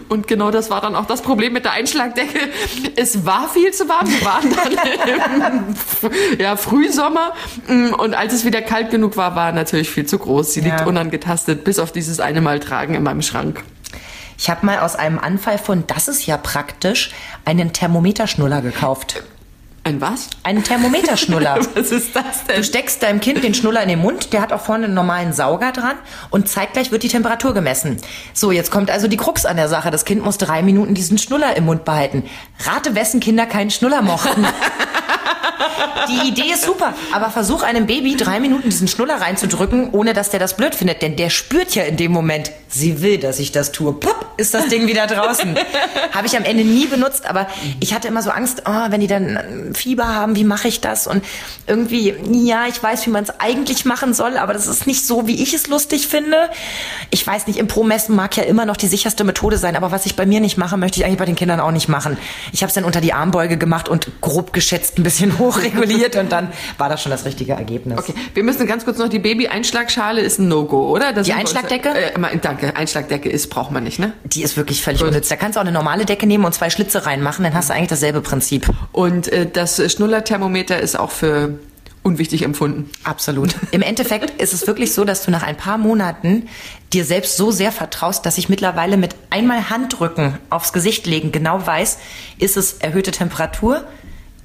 Und 0.09 0.27
genau 0.27 0.51
das 0.51 0.69
war 0.69 0.81
dann 0.81 0.95
auch 0.95 1.05
das 1.05 1.21
Problem 1.21 1.53
mit 1.53 1.65
der 1.65 1.73
Einschlagdecke. 1.73 2.39
Es 2.95 3.25
war 3.25 3.49
viel 3.49 3.71
zu 3.71 3.87
warm. 3.89 4.07
Wir 4.07 4.25
waren 4.25 4.49
dann 5.39 5.75
im 6.31 6.39
ja, 6.39 6.55
Frühsommer. 6.55 7.33
Und 7.67 8.13
als 8.13 8.33
es 8.33 8.45
wieder 8.45 8.61
kalt 8.61 8.89
genug 8.91 9.17
war, 9.17 9.35
war 9.35 9.51
natürlich 9.51 9.89
viel 9.89 10.05
zu 10.05 10.17
groß. 10.19 10.53
Sie 10.53 10.61
liegt 10.61 10.79
Ja. 10.81 10.85
unangetastet, 10.85 11.63
bis 11.63 11.79
auf 11.79 11.91
dieses 11.91 12.19
eine 12.19 12.41
Mal 12.41 12.59
tragen 12.59 12.95
in 12.95 13.03
meinem 13.03 13.21
Schrank. 13.21 13.63
Ich 14.37 14.49
habe 14.49 14.65
mal 14.65 14.79
aus 14.79 14.95
einem 14.95 15.19
Anfall 15.19 15.57
von, 15.59 15.83
das 15.87 16.07
ist 16.07 16.25
ja 16.25 16.35
praktisch, 16.37 17.11
einen 17.45 17.73
Thermometerschnuller 17.73 18.61
gekauft. 18.61 19.23
Ein 19.83 19.99
was? 19.99 20.27
Einen 20.43 20.63
Thermometerschnuller. 20.63 21.57
Was 21.75 21.91
ist 21.91 22.15
das 22.15 22.43
Du 22.45 22.53
denn? 22.53 22.63
steckst 22.63 23.01
deinem 23.01 23.19
Kind 23.19 23.43
den 23.43 23.55
Schnuller 23.55 23.81
in 23.81 23.89
den 23.89 23.97
Mund, 23.99 24.31
der 24.31 24.41
hat 24.41 24.53
auch 24.53 24.61
vorne 24.61 24.85
einen 24.85 24.93
normalen 24.93 25.33
Sauger 25.33 25.71
dran 25.71 25.95
und 26.29 26.47
zeitgleich 26.47 26.91
wird 26.91 27.01
die 27.01 27.07
Temperatur 27.07 27.55
gemessen. 27.55 27.97
So, 28.33 28.51
jetzt 28.51 28.69
kommt 28.69 28.91
also 28.91 29.07
die 29.07 29.17
Krux 29.17 29.43
an 29.43 29.57
der 29.57 29.67
Sache. 29.69 29.89
Das 29.89 30.05
Kind 30.05 30.23
muss 30.23 30.37
drei 30.37 30.61
Minuten 30.61 30.93
diesen 30.93 31.17
Schnuller 31.17 31.57
im 31.57 31.65
Mund 31.65 31.83
behalten. 31.83 32.25
Rate, 32.63 32.93
wessen 32.93 33.19
Kinder 33.19 33.47
keinen 33.47 33.71
Schnuller 33.71 34.03
mochten. 34.03 34.45
Die 36.09 36.27
Idee 36.27 36.53
ist 36.53 36.63
super, 36.63 36.93
aber 37.11 37.29
versuch 37.29 37.63
einem 37.63 37.85
Baby 37.85 38.15
drei 38.15 38.39
Minuten 38.39 38.69
diesen 38.69 38.87
Schnuller 38.87 39.21
reinzudrücken, 39.21 39.91
ohne 39.91 40.13
dass 40.13 40.29
der 40.29 40.39
das 40.39 40.57
blöd 40.57 40.75
findet, 40.75 41.01
denn 41.01 41.15
der 41.15 41.29
spürt 41.29 41.75
ja 41.75 41.83
in 41.83 41.97
dem 41.97 42.11
Moment, 42.11 42.51
sie 42.67 43.01
will, 43.01 43.17
dass 43.17 43.39
ich 43.39 43.51
das 43.51 43.71
tue. 43.71 43.93
Pupp, 43.93 44.25
ist 44.37 44.53
das 44.53 44.67
Ding 44.67 44.87
wieder 44.87 45.07
draußen. 45.07 45.55
Habe 46.11 46.27
ich 46.27 46.35
am 46.35 46.43
Ende 46.43 46.63
nie 46.63 46.87
benutzt, 46.87 47.25
aber 47.25 47.47
ich 47.79 47.93
hatte 47.93 48.07
immer 48.07 48.21
so 48.21 48.31
Angst, 48.31 48.63
oh, 48.65 48.85
wenn 48.89 49.01
die 49.01 49.07
dann 49.07 49.35
äh, 49.35 49.73
Fieber 49.73 50.07
haben, 50.07 50.35
wie 50.35 50.43
mache 50.43 50.67
ich 50.67 50.81
das? 50.81 51.07
Und 51.07 51.23
irgendwie, 51.67 52.15
ja, 52.31 52.65
ich 52.67 52.81
weiß, 52.81 53.05
wie 53.05 53.11
man 53.11 53.23
es 53.23 53.39
eigentlich 53.39 53.85
machen 53.85 54.13
soll, 54.13 54.37
aber 54.37 54.53
das 54.53 54.67
ist 54.67 54.87
nicht 54.87 55.05
so, 55.05 55.27
wie 55.27 55.41
ich 55.41 55.53
es 55.53 55.67
lustig 55.67 56.07
finde. 56.07 56.49
Ich 57.11 57.25
weiß 57.25 57.47
nicht, 57.47 57.59
im 57.59 57.67
Pro-Messen 57.67 58.15
mag 58.15 58.35
ja 58.35 58.43
immer 58.43 58.65
noch 58.65 58.77
die 58.77 58.87
sicherste 58.87 59.23
Methode 59.23 59.57
sein, 59.57 59.75
aber 59.75 59.91
was 59.91 60.05
ich 60.05 60.15
bei 60.15 60.25
mir 60.25 60.39
nicht 60.39 60.57
mache, 60.57 60.77
möchte 60.77 60.99
ich 60.99 61.05
eigentlich 61.05 61.19
bei 61.19 61.25
den 61.25 61.35
Kindern 61.35 61.59
auch 61.59 61.71
nicht 61.71 61.87
machen. 61.87 62.17
Ich 62.51 62.63
habe 62.63 62.69
es 62.69 62.73
dann 62.73 62.83
unter 62.83 63.01
die 63.01 63.13
Armbeuge 63.13 63.57
gemacht 63.57 63.89
und 63.89 64.09
grob 64.21 64.53
geschätzt 64.53 64.97
ein 64.97 65.03
bisschen 65.03 65.30
hochreguliert 65.39 66.15
und 66.15 66.31
dann 66.31 66.49
war 66.77 66.89
das 66.89 67.01
schon 67.01 67.11
das 67.11 67.25
richtige 67.25 67.53
Ergebnis. 67.53 67.99
Okay, 67.99 68.13
wir 68.33 68.43
müssen 68.43 68.65
ganz 68.67 68.85
kurz 68.85 68.97
noch, 68.97 69.09
die 69.09 69.19
Baby-Einschlagschale 69.19 70.21
ist 70.21 70.39
ein 70.39 70.47
No-Go, 70.47 70.89
oder? 70.89 71.13
Das 71.13 71.27
Die 71.27 71.33
wir 71.33 71.39
uns- 71.39 71.51
Einschlagdecke? 71.55 71.89
Äh, 71.89 72.37
danke, 72.41 72.75
Einschlagdecke 72.75 73.29
ist, 73.29 73.49
braucht 73.49 73.71
man 73.71 73.83
nicht, 73.83 73.99
ne? 73.99 74.13
Die 74.23 74.43
ist 74.43 74.57
wirklich 74.57 74.81
völlig 74.81 75.01
Gut. 75.01 75.09
unnütz. 75.09 75.27
Da 75.29 75.35
kannst 75.35 75.55
du 75.55 75.59
auch 75.59 75.65
eine 75.65 75.71
normale 75.71 76.05
Decke 76.05 76.25
nehmen 76.27 76.45
und 76.45 76.53
zwei 76.53 76.69
Schlitze 76.69 77.05
reinmachen, 77.05 77.43
dann 77.43 77.53
hast 77.53 77.69
du 77.69 77.73
eigentlich 77.73 77.89
dasselbe 77.89 78.21
Prinzip. 78.21 78.67
Und 78.91 79.27
äh, 79.29 79.47
das 79.51 79.81
Schnullerthermometer 79.91 80.79
ist 80.79 80.97
auch 80.97 81.11
für 81.11 81.59
unwichtig 82.03 82.41
empfunden. 82.41 82.89
Absolut. 83.03 83.53
Im 83.69 83.83
Endeffekt 83.83 84.31
ist 84.41 84.53
es 84.53 84.65
wirklich 84.65 84.93
so, 84.93 85.05
dass 85.05 85.23
du 85.23 85.29
nach 85.29 85.43
ein 85.43 85.55
paar 85.55 85.77
Monaten 85.77 86.47
dir 86.93 87.05
selbst 87.05 87.37
so 87.37 87.51
sehr 87.51 87.71
vertraust, 87.71 88.25
dass 88.25 88.39
ich 88.39 88.49
mittlerweile 88.49 88.97
mit 88.97 89.15
einmal 89.29 89.69
Handrücken 89.69 90.39
aufs 90.49 90.73
Gesicht 90.73 91.05
legen 91.05 91.31
genau 91.31 91.65
weiß, 91.65 91.99
ist 92.39 92.57
es 92.57 92.73
erhöhte 92.73 93.11
Temperatur, 93.11 93.83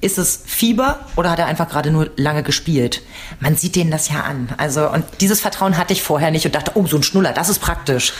ist 0.01 0.17
es 0.17 0.41
Fieber 0.45 0.99
oder 1.15 1.31
hat 1.31 1.39
er 1.39 1.47
einfach 1.47 1.67
gerade 1.69 1.91
nur 1.91 2.09
lange 2.17 2.43
gespielt? 2.43 3.01
Man 3.39 3.55
sieht 3.55 3.75
denen 3.75 3.91
das 3.91 4.09
ja 4.09 4.21
an. 4.21 4.49
Also, 4.57 4.89
und 4.91 5.03
dieses 5.21 5.41
Vertrauen 5.41 5.77
hatte 5.77 5.93
ich 5.93 6.03
vorher 6.03 6.31
nicht 6.31 6.45
und 6.45 6.55
dachte, 6.55 6.71
oh, 6.75 6.85
so 6.85 6.97
ein 6.97 7.03
Schnuller, 7.03 7.33
das 7.33 7.49
ist 7.49 7.59
praktisch. 7.59 8.13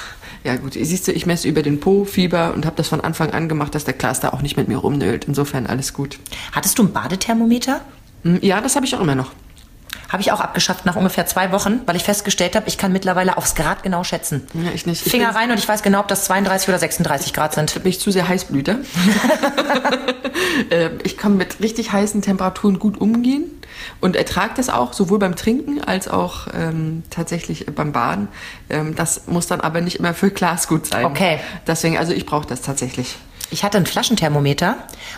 Ja 0.43 0.55
gut, 0.55 0.73
siehst 0.73 1.07
du, 1.07 1.11
ich 1.11 1.25
messe 1.25 1.47
über 1.47 1.61
den 1.61 1.79
Po 1.79 2.05
Fieber 2.05 2.53
und 2.53 2.65
habe 2.65 2.75
das 2.75 2.87
von 2.87 3.01
Anfang 3.01 3.31
an 3.31 3.49
gemacht, 3.49 3.75
dass 3.75 3.83
der 3.85 3.93
Klaas 3.93 4.19
da 4.19 4.29
auch 4.29 4.41
nicht 4.41 4.55
mit 4.57 4.67
mir 4.67 4.77
rumnölt. 4.77 5.25
Insofern 5.25 5.65
alles 5.67 5.93
gut. 5.93 6.19
Hattest 6.51 6.77
du 6.79 6.83
ein 6.83 6.93
Badethermometer? 6.93 7.81
Hm, 8.23 8.39
Ja, 8.41 8.61
das 8.61 8.75
habe 8.75 8.85
ich 8.85 8.95
auch 8.95 9.01
immer 9.01 9.15
noch. 9.15 9.31
Habe 10.09 10.21
ich 10.21 10.31
auch 10.31 10.39
abgeschafft 10.39 10.85
nach 10.85 10.95
ungefähr 10.95 11.25
zwei 11.25 11.51
Wochen, 11.51 11.81
weil 11.85 11.95
ich 11.97 12.03
festgestellt 12.03 12.55
habe, 12.55 12.67
ich 12.67 12.77
kann 12.77 12.91
mittlerweile 12.93 13.37
aufs 13.37 13.55
Grad 13.55 13.83
genau 13.83 14.03
schätzen. 14.03 14.47
Ja, 14.53 14.71
ich 14.73 14.85
nicht. 14.85 15.05
Ich 15.05 15.11
Finger 15.11 15.27
bin- 15.27 15.35
rein 15.35 15.51
und 15.51 15.57
ich 15.59 15.67
weiß 15.67 15.83
genau, 15.83 15.99
ob 15.99 16.07
das 16.07 16.23
32 16.25 16.69
oder 16.69 16.79
36 16.79 17.33
Grad 17.33 17.53
sind. 17.53 17.73
bin 17.83 17.89
ich 17.89 17.99
zu 17.99 18.11
sehr 18.11 18.27
Heißblüter. 18.27 18.77
Äh, 20.71 20.89
ich 21.03 21.17
kann 21.17 21.37
mit 21.37 21.59
richtig 21.61 21.91
heißen 21.91 22.21
Temperaturen 22.23 22.79
gut 22.79 22.99
umgehen 22.99 23.43
und 24.01 24.15
ertrage 24.15 24.53
das 24.55 24.69
auch, 24.69 24.93
sowohl 24.93 25.19
beim 25.19 25.35
Trinken 25.35 25.83
als 25.83 26.07
auch 26.07 26.47
ähm, 26.53 27.03
tatsächlich 27.11 27.65
beim 27.67 27.91
Baden. 27.91 28.27
Ähm, 28.69 28.95
das 28.95 29.27
muss 29.27 29.45
dann 29.47 29.61
aber 29.61 29.81
nicht 29.81 29.97
immer 29.97 30.13
für 30.15 30.31
Glas 30.31 30.67
gut 30.67 30.87
sein. 30.87 31.05
Okay. 31.05 31.39
Deswegen, 31.67 31.97
also 31.97 32.11
ich 32.11 32.25
brauche 32.25 32.47
das 32.47 32.61
tatsächlich. 32.63 33.17
Ich 33.49 33.63
hatte 33.63 33.77
einen 33.77 33.85
Flaschenthermometer 33.85 34.75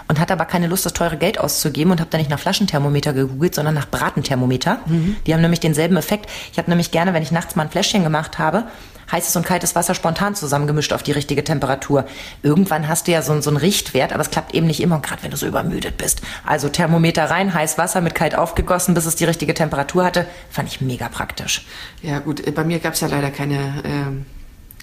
und 0.07 0.19
hatte 0.19 0.33
aber 0.33 0.45
keine 0.45 0.67
Lust, 0.67 0.85
das 0.85 0.93
teure 0.93 1.17
Geld 1.17 1.39
auszugeben 1.39 1.91
und 1.91 1.99
habe 1.99 2.11
dann 2.11 2.19
nicht 2.19 2.29
nach 2.29 2.39
Flaschenthermometer 2.39 3.11
gegoogelt, 3.13 3.55
sondern 3.55 3.73
nach 3.73 3.87
Bratenthermometer. 3.89 4.79
Die 5.25 5.33
haben 5.33 5.41
nämlich 5.41 5.59
denselben 5.59 5.97
Effekt. 5.97 6.29
Ich 6.51 6.57
habe 6.59 6.69
nämlich 6.69 6.91
gerne, 6.91 7.13
wenn 7.13 7.23
ich 7.23 7.31
nachts 7.31 7.55
mal 7.55 7.63
ein 7.63 7.71
Fläschchen 7.71 8.03
gemacht 8.03 8.37
habe, 8.37 8.65
heißes 9.11 9.35
und 9.35 9.43
kaltes 9.47 9.73
Wasser 9.73 9.95
spontan 9.95 10.35
zusammengemischt 10.35 10.93
auf 10.93 11.01
die 11.01 11.11
richtige 11.11 11.43
Temperatur. 11.43 12.05
Irgendwann 12.43 12.87
hast 12.87 13.07
du 13.07 13.11
ja 13.11 13.23
so, 13.23 13.31
einen- 13.31 13.41
so 13.41 13.49
einen 13.49 13.57
Richtwert, 13.57 14.13
aber 14.13 14.21
es 14.21 14.29
klappt 14.29 14.53
eben 14.53 14.67
nicht 14.67 14.81
immer, 14.81 14.99
gerade 14.99 15.23
wenn 15.23 15.31
du 15.31 15.37
so 15.37 15.47
übermüdet 15.47 15.97
bist. 15.97 16.21
Also 16.45 16.69
Thermometer 16.69 17.25
rein, 17.31 17.51
heiß 17.55 17.79
Wasser 17.79 18.01
mit 18.01 18.13
kalt 18.13 18.35
aufgegossen, 18.35 18.93
bis 18.93 19.07
es 19.07 19.15
die 19.15 19.25
richtige 19.25 19.55
Temperatur 19.55 20.05
hatte. 20.05 20.27
Fand 20.51 20.69
ich 20.69 20.81
mega 20.81 21.09
praktisch. 21.09 21.65
Ja 22.03 22.19
gut, 22.19 22.45
äh, 22.45 22.51
bei 22.51 22.63
mir 22.63 22.77
gab 22.77 22.93
es 22.93 22.99
ja 22.99 23.07
leider 23.07 23.31
keine 23.31 23.81
ähm, 23.83 24.27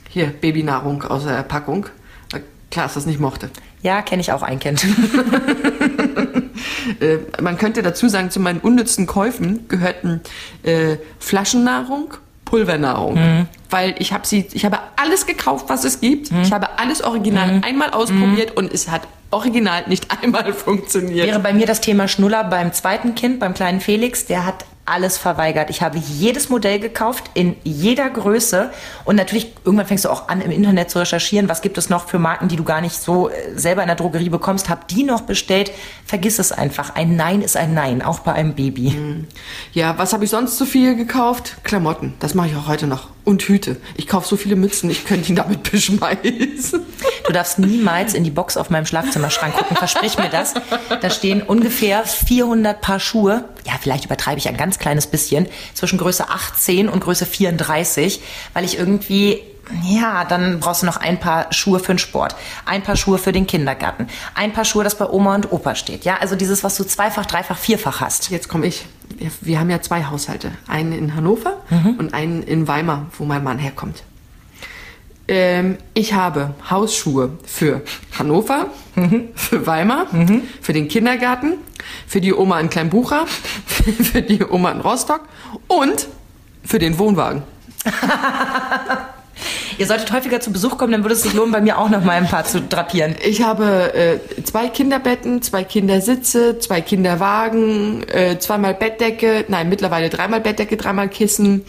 hier 0.08 0.26
Babynahrung 0.26 1.04
aus 1.04 1.22
der 1.24 1.44
Packung. 1.44 1.86
Klaas 2.70 2.94
das 2.94 3.06
nicht 3.06 3.20
mochte. 3.20 3.50
Ja, 3.82 4.02
kenne 4.02 4.20
ich 4.20 4.32
auch 4.32 4.42
ein 4.42 4.58
Kind. 4.58 4.86
Äh, 7.00 7.18
man 7.42 7.58
könnte 7.58 7.82
dazu 7.82 8.08
sagen, 8.08 8.30
zu 8.30 8.40
meinen 8.40 8.60
unnützen 8.60 9.06
Käufen 9.06 9.68
gehörten 9.68 10.20
äh, 10.62 10.96
Flaschennahrung, 11.18 12.14
Pulvernahrung. 12.44 13.46
Weil 13.68 13.94
ich 13.98 14.12
habe 14.12 14.26
sie, 14.26 14.46
ich 14.52 14.64
habe 14.64 14.78
alles 14.96 15.26
gekauft, 15.26 15.66
was 15.68 15.84
es 15.84 16.00
gibt. 16.00 16.30
Ich 16.42 16.52
habe 16.52 16.78
alles 16.78 17.02
original 17.02 17.60
einmal 17.64 17.90
ausprobiert 17.90 18.56
und 18.56 18.72
es 18.72 18.88
hat 18.88 19.02
original 19.30 19.84
nicht 19.88 20.06
einmal 20.22 20.52
funktioniert. 20.54 21.26
Wäre 21.26 21.40
bei 21.40 21.52
mir 21.52 21.66
das 21.66 21.80
Thema 21.80 22.08
Schnuller 22.08 22.44
beim 22.44 22.72
zweiten 22.72 23.14
Kind, 23.14 23.40
beim 23.40 23.52
kleinen 23.52 23.80
Felix, 23.80 24.26
der 24.26 24.46
hat 24.46 24.64
alles 24.86 25.18
verweigert. 25.18 25.68
Ich 25.68 25.82
habe 25.82 25.98
jedes 25.98 26.48
Modell 26.48 26.78
gekauft, 26.78 27.24
in 27.34 27.56
jeder 27.64 28.08
Größe. 28.08 28.70
Und 29.04 29.16
natürlich, 29.16 29.52
irgendwann 29.64 29.86
fängst 29.86 30.04
du 30.04 30.10
auch 30.10 30.28
an, 30.28 30.40
im 30.40 30.50
Internet 30.50 30.90
zu 30.90 30.98
recherchieren, 30.98 31.48
was 31.48 31.60
gibt 31.60 31.76
es 31.76 31.90
noch 31.90 32.08
für 32.08 32.18
Marken, 32.18 32.48
die 32.48 32.56
du 32.56 32.64
gar 32.64 32.80
nicht 32.80 32.94
so 32.94 33.28
äh, 33.28 33.34
selber 33.56 33.82
in 33.82 33.88
der 33.88 33.96
Drogerie 33.96 34.28
bekommst. 34.28 34.68
Hab 34.68 34.88
die 34.88 35.02
noch 35.02 35.22
bestellt. 35.22 35.72
Vergiss 36.04 36.38
es 36.38 36.52
einfach. 36.52 36.94
Ein 36.94 37.16
Nein 37.16 37.42
ist 37.42 37.56
ein 37.56 37.74
Nein, 37.74 38.00
auch 38.00 38.20
bei 38.20 38.32
einem 38.32 38.54
Baby. 38.54 39.26
Ja, 39.72 39.98
was 39.98 40.12
habe 40.12 40.24
ich 40.24 40.30
sonst 40.30 40.56
so 40.56 40.64
viel 40.64 40.94
gekauft? 40.94 41.56
Klamotten. 41.64 42.14
Das 42.20 42.34
mache 42.34 42.48
ich 42.48 42.56
auch 42.56 42.68
heute 42.68 42.86
noch. 42.86 43.08
Und 43.24 43.42
Hüte. 43.42 43.76
Ich 43.96 44.06
kaufe 44.06 44.28
so 44.28 44.36
viele 44.36 44.54
Mützen, 44.54 44.88
ich 44.88 45.04
könnte 45.04 45.30
ihn 45.30 45.36
damit 45.36 45.62
beschmeißen. 45.70 46.86
Du 47.26 47.32
darfst 47.32 47.58
niemals 47.58 48.14
in 48.14 48.24
die 48.24 48.30
Box 48.30 48.56
auf 48.56 48.70
meinem 48.70 48.86
Schlafzimmerschrank 48.86 49.54
gucken, 49.56 49.76
versprich 49.76 50.16
mir 50.18 50.28
das. 50.28 50.54
Da 51.00 51.10
stehen 51.10 51.42
ungefähr 51.42 52.04
400 52.04 52.80
Paar 52.80 53.00
Schuhe. 53.00 53.44
Ja, 53.66 53.72
vielleicht 53.80 54.04
übertreibe 54.04 54.38
ich 54.38 54.48
ein 54.48 54.56
ganz 54.56 54.78
kleines 54.78 55.06
bisschen. 55.06 55.48
Zwischen 55.74 55.98
Größe 55.98 56.28
18 56.28 56.88
und 56.88 57.00
Größe 57.00 57.26
34, 57.26 58.20
weil 58.54 58.64
ich 58.64 58.78
irgendwie 58.78 59.42
ja, 59.82 60.24
dann 60.24 60.60
brauchst 60.60 60.82
du 60.82 60.86
noch 60.86 60.96
ein 60.96 61.18
paar 61.18 61.52
Schuhe 61.52 61.80
für 61.80 61.92
den 61.92 61.98
Sport, 61.98 62.36
ein 62.66 62.82
paar 62.82 62.94
Schuhe 62.94 63.18
für 63.18 63.32
den 63.32 63.48
Kindergarten, 63.48 64.06
ein 64.34 64.52
paar 64.52 64.64
Schuhe, 64.64 64.84
das 64.84 64.96
bei 64.96 65.08
Oma 65.08 65.34
und 65.34 65.50
Opa 65.50 65.74
steht. 65.74 66.04
Ja, 66.04 66.18
also 66.18 66.36
dieses, 66.36 66.62
was 66.62 66.76
du 66.76 66.84
zweifach, 66.84 67.26
dreifach, 67.26 67.58
vierfach 67.58 68.00
hast. 68.00 68.30
Jetzt 68.30 68.48
komme 68.48 68.66
ich. 68.66 68.86
Wir, 69.16 69.30
wir 69.40 69.58
haben 69.58 69.70
ja 69.70 69.80
zwei 69.80 70.04
Haushalte. 70.04 70.52
Einen 70.68 70.92
in 70.92 71.16
Hannover 71.16 71.62
und 71.98 72.14
einen 72.14 72.42
in 72.42 72.68
Weimar, 72.68 73.06
wo 73.18 73.24
mein 73.24 73.42
Mann 73.42 73.58
herkommt. 73.58 74.04
Ähm, 75.28 75.78
ich 75.94 76.12
habe 76.12 76.54
Hausschuhe 76.70 77.30
für 77.44 77.82
Hannover, 78.18 78.66
für 79.34 79.66
Weimar, 79.66 80.06
für 80.60 80.72
den 80.72 80.88
Kindergarten, 80.88 81.54
für 82.06 82.20
die 82.20 82.32
Oma 82.32 82.60
in 82.60 82.70
Kleinbucha, 82.70 83.26
für 84.12 84.22
die 84.22 84.44
Oma 84.44 84.70
in 84.72 84.80
Rostock 84.80 85.22
und 85.68 86.08
für 86.64 86.78
den 86.78 86.98
Wohnwagen. 86.98 87.42
Ihr 89.78 89.86
solltet 89.86 90.10
häufiger 90.12 90.40
zu 90.40 90.50
Besuch 90.50 90.78
kommen, 90.78 90.92
dann 90.92 91.04
würde 91.04 91.14
es 91.14 91.22
sich 91.22 91.34
lohnen, 91.34 91.52
bei 91.52 91.60
mir 91.60 91.78
auch 91.78 91.90
noch 91.90 92.02
mal 92.02 92.12
ein 92.12 92.26
paar 92.26 92.44
zu 92.44 92.62
drapieren. 92.62 93.14
Ich 93.22 93.42
habe 93.42 93.92
äh, 93.94 94.42
zwei 94.42 94.68
Kinderbetten, 94.68 95.42
zwei 95.42 95.64
Kindersitze, 95.64 96.58
zwei 96.58 96.80
Kinderwagen, 96.80 98.02
äh, 98.08 98.38
zweimal 98.38 98.72
Bettdecke, 98.72 99.44
nein, 99.48 99.68
mittlerweile 99.68 100.08
dreimal 100.08 100.40
Bettdecke, 100.40 100.78
dreimal 100.78 101.08
Kissen. 101.10 101.64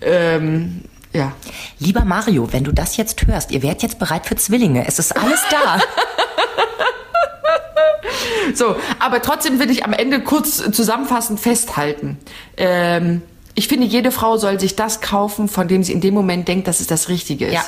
Ähm, 0.00 0.82
ja. 1.12 1.32
Lieber 1.78 2.04
Mario, 2.04 2.52
wenn 2.52 2.64
du 2.64 2.72
das 2.72 2.96
jetzt 2.96 3.26
hörst, 3.26 3.50
ihr 3.50 3.62
werdet 3.62 3.82
jetzt 3.82 3.98
bereit 3.98 4.26
für 4.26 4.36
Zwillinge. 4.36 4.86
Es 4.86 4.98
ist 4.98 5.16
alles 5.16 5.40
da. 5.50 5.80
So, 8.54 8.76
aber 8.98 9.22
trotzdem 9.22 9.60
will 9.60 9.70
ich 9.70 9.84
am 9.84 9.92
Ende 9.92 10.20
kurz 10.20 10.56
zusammenfassend 10.72 11.38
festhalten. 11.38 12.18
Ähm, 12.56 13.22
ich 13.54 13.68
finde, 13.68 13.86
jede 13.86 14.10
Frau 14.10 14.36
soll 14.36 14.60
sich 14.60 14.76
das 14.76 15.00
kaufen, 15.00 15.48
von 15.48 15.68
dem 15.68 15.82
sie 15.82 15.92
in 15.92 16.00
dem 16.00 16.14
Moment 16.14 16.48
denkt, 16.48 16.68
dass 16.68 16.80
es 16.80 16.86
das 16.86 17.08
Richtige 17.08 17.46
ist. 17.46 17.54
Ja. 17.54 17.64